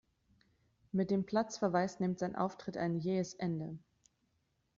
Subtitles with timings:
[0.91, 3.77] Mit dem Platzverweis nimmt sein Auftritt ein jähes Ende.